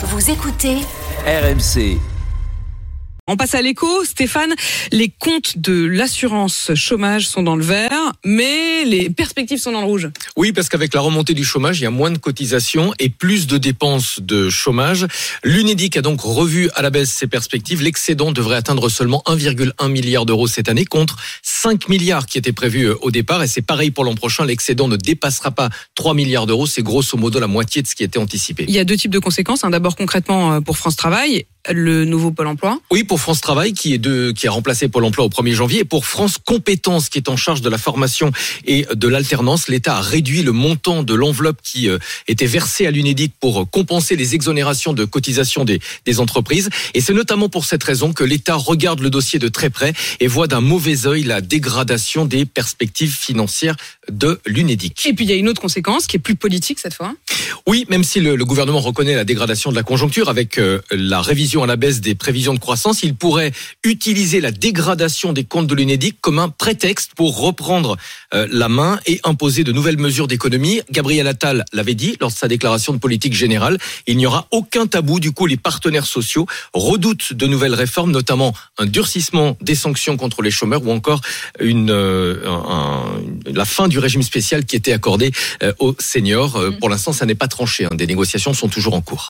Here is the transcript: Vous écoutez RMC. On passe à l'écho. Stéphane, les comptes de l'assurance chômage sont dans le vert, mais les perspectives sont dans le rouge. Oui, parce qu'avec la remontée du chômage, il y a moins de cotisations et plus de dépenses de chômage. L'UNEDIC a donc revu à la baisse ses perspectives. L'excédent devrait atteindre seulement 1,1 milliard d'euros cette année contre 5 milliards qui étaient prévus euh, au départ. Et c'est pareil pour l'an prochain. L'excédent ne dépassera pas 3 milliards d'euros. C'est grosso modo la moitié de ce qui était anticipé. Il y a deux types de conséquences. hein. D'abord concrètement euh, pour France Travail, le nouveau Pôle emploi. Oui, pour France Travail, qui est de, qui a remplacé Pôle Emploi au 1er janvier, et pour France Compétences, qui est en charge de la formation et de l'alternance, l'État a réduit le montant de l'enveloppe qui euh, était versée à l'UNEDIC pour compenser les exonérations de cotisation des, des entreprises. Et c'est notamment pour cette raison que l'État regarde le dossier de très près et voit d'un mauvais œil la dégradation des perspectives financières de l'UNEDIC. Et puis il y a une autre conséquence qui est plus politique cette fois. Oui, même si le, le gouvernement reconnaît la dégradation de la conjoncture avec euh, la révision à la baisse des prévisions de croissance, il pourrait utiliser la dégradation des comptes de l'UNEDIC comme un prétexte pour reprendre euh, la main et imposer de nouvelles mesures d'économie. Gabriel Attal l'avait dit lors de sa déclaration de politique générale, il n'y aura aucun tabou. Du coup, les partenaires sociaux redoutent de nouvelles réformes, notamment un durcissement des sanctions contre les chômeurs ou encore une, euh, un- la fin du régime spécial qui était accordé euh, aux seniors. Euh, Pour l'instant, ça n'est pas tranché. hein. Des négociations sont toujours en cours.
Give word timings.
Vous 0.00 0.30
écoutez 0.30 0.76
RMC. 1.26 1.98
On 3.30 3.36
passe 3.36 3.54
à 3.54 3.60
l'écho. 3.60 4.04
Stéphane, 4.04 4.54
les 4.90 5.10
comptes 5.10 5.58
de 5.58 5.84
l'assurance 5.84 6.70
chômage 6.74 7.28
sont 7.28 7.42
dans 7.42 7.56
le 7.56 7.64
vert, 7.64 8.12
mais 8.24 8.84
les 8.84 9.10
perspectives 9.10 9.58
sont 9.58 9.72
dans 9.72 9.80
le 9.80 9.86
rouge. 9.86 10.08
Oui, 10.36 10.52
parce 10.52 10.68
qu'avec 10.70 10.94
la 10.94 11.00
remontée 11.00 11.34
du 11.34 11.44
chômage, 11.44 11.80
il 11.80 11.82
y 11.82 11.86
a 11.86 11.90
moins 11.90 12.10
de 12.10 12.16
cotisations 12.16 12.94
et 12.98 13.10
plus 13.10 13.46
de 13.46 13.58
dépenses 13.58 14.20
de 14.20 14.48
chômage. 14.48 15.06
L'UNEDIC 15.42 15.98
a 15.98 16.00
donc 16.00 16.20
revu 16.22 16.70
à 16.74 16.80
la 16.80 16.88
baisse 16.88 17.10
ses 17.10 17.26
perspectives. 17.26 17.82
L'excédent 17.82 18.32
devrait 18.32 18.56
atteindre 18.56 18.88
seulement 18.88 19.22
1,1 19.26 19.88
milliard 19.90 20.24
d'euros 20.24 20.46
cette 20.46 20.70
année 20.70 20.86
contre 20.86 21.16
5 21.62 21.88
milliards 21.88 22.26
qui 22.26 22.38
étaient 22.38 22.52
prévus 22.52 22.84
euh, 22.86 22.94
au 23.02 23.10
départ. 23.10 23.42
Et 23.42 23.48
c'est 23.48 23.62
pareil 23.62 23.90
pour 23.90 24.04
l'an 24.04 24.14
prochain. 24.14 24.44
L'excédent 24.44 24.86
ne 24.86 24.96
dépassera 24.96 25.50
pas 25.50 25.70
3 25.96 26.14
milliards 26.14 26.46
d'euros. 26.46 26.66
C'est 26.66 26.82
grosso 26.82 27.16
modo 27.16 27.40
la 27.40 27.46
moitié 27.48 27.82
de 27.82 27.86
ce 27.88 27.94
qui 27.94 28.04
était 28.04 28.18
anticipé. 28.18 28.64
Il 28.68 28.74
y 28.74 28.78
a 28.78 28.84
deux 28.84 28.96
types 28.96 29.10
de 29.10 29.18
conséquences. 29.18 29.64
hein. 29.64 29.70
D'abord 29.70 29.96
concrètement 29.96 30.52
euh, 30.54 30.60
pour 30.60 30.76
France 30.78 30.96
Travail, 30.96 31.46
le 31.70 32.04
nouveau 32.04 32.30
Pôle 32.30 32.46
emploi. 32.46 32.78
Oui, 32.90 33.04
pour 33.04 33.20
France 33.20 33.40
Travail, 33.40 33.72
qui 33.72 33.92
est 33.92 33.98
de, 33.98 34.30
qui 34.30 34.46
a 34.46 34.50
remplacé 34.50 34.88
Pôle 34.88 35.04
Emploi 35.04 35.24
au 35.24 35.28
1er 35.28 35.52
janvier, 35.52 35.80
et 35.80 35.84
pour 35.84 36.06
France 36.06 36.36
Compétences, 36.42 37.08
qui 37.08 37.18
est 37.18 37.28
en 37.28 37.36
charge 37.36 37.60
de 37.60 37.68
la 37.68 37.76
formation 37.78 38.30
et 38.64 38.86
de 38.94 39.08
l'alternance, 39.08 39.68
l'État 39.68 39.96
a 39.96 40.00
réduit 40.00 40.42
le 40.42 40.52
montant 40.52 41.02
de 41.02 41.14
l'enveloppe 41.14 41.58
qui 41.62 41.88
euh, 41.88 41.98
était 42.28 42.46
versée 42.46 42.86
à 42.86 42.90
l'UNEDIC 42.90 43.32
pour 43.40 43.68
compenser 43.68 44.16
les 44.16 44.34
exonérations 44.34 44.92
de 44.92 45.04
cotisation 45.04 45.64
des, 45.64 45.80
des 46.06 46.20
entreprises. 46.20 46.70
Et 46.94 47.00
c'est 47.00 47.12
notamment 47.12 47.48
pour 47.48 47.64
cette 47.64 47.82
raison 47.82 48.12
que 48.12 48.24
l'État 48.24 48.54
regarde 48.54 49.00
le 49.00 49.10
dossier 49.10 49.38
de 49.38 49.48
très 49.48 49.70
près 49.70 49.92
et 50.20 50.26
voit 50.28 50.46
d'un 50.46 50.60
mauvais 50.60 51.06
œil 51.06 51.24
la 51.24 51.40
dégradation 51.48 52.24
des 52.24 52.44
perspectives 52.44 53.16
financières 53.16 53.76
de 54.10 54.40
l'UNEDIC. 54.46 55.06
Et 55.06 55.12
puis 55.12 55.24
il 55.24 55.30
y 55.30 55.32
a 55.32 55.36
une 55.36 55.48
autre 55.48 55.60
conséquence 55.60 56.06
qui 56.06 56.16
est 56.16 56.20
plus 56.20 56.36
politique 56.36 56.78
cette 56.78 56.94
fois. 56.94 57.14
Oui, 57.66 57.86
même 57.88 58.04
si 58.04 58.20
le, 58.20 58.36
le 58.36 58.44
gouvernement 58.44 58.80
reconnaît 58.80 59.14
la 59.14 59.24
dégradation 59.24 59.70
de 59.70 59.76
la 59.76 59.82
conjoncture 59.82 60.28
avec 60.28 60.58
euh, 60.58 60.80
la 60.90 61.20
révision 61.20 61.62
à 61.62 61.66
la 61.66 61.76
baisse 61.76 62.00
des 62.00 62.14
prévisions 62.14 62.54
de 62.54 62.58
croissance, 62.58 63.02
il 63.02 63.14
pourrait 63.14 63.52
utiliser 63.84 64.40
la 64.40 64.50
dégradation 64.50 65.32
des 65.32 65.44
comptes 65.44 65.66
de 65.66 65.74
l'UNEDIC 65.74 66.20
comme 66.20 66.38
un 66.38 66.48
prétexte 66.48 67.12
pour 67.14 67.38
reprendre 67.38 67.96
euh, 68.34 68.46
la 68.50 68.68
main 68.68 68.98
et 69.06 69.20
imposer 69.24 69.64
de 69.64 69.72
nouvelles 69.72 69.98
mesures 69.98 70.28
d'économie. 70.28 70.80
Gabriel 70.90 71.26
Attal 71.26 71.64
l'avait 71.72 71.94
dit 71.94 72.16
lors 72.20 72.30
de 72.30 72.36
sa 72.36 72.48
déclaration 72.48 72.92
de 72.92 72.98
politique 72.98 73.34
générale, 73.34 73.78
il 74.06 74.16
n'y 74.16 74.26
aura 74.26 74.46
aucun 74.50 74.86
tabou. 74.86 75.20
Du 75.20 75.32
coup, 75.32 75.46
les 75.46 75.56
partenaires 75.56 76.06
sociaux 76.06 76.46
redoutent 76.74 77.32
de 77.32 77.46
nouvelles 77.46 77.74
réformes, 77.74 78.10
notamment 78.10 78.54
un 78.78 78.86
durcissement 78.86 79.56
des 79.60 79.74
sanctions 79.74 80.16
contre 80.16 80.42
les 80.42 80.50
chômeurs 80.50 80.84
ou 80.86 80.92
encore 80.92 81.20
une, 81.60 81.90
euh, 81.90 82.36
un- 82.48 83.20
la 83.46 83.64
fin 83.64 83.88
du 83.88 83.98
régime 83.98 84.22
spécial 84.22 84.64
qui 84.64 84.76
était 84.76 84.92
accordé 84.92 85.32
euh, 85.62 85.72
aux 85.78 85.94
seniors. 85.98 86.56
Euh, 86.56 86.70
Pour 86.80 86.88
l'instant, 86.90 87.12
ça 87.12 87.24
n'est 87.26 87.34
pas 87.44 87.48
tranché. 87.48 87.84
hein. 87.86 87.94
Des 87.94 88.06
négociations 88.06 88.52
sont 88.54 88.68
toujours 88.68 88.94
en 88.94 89.00
cours. 89.00 89.26